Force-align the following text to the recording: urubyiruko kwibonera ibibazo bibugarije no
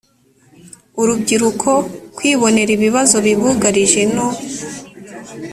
urubyiruko 1.01 1.69
kwibonera 2.15 2.71
ibibazo 2.77 3.15
bibugarije 3.25 4.01
no 4.15 4.27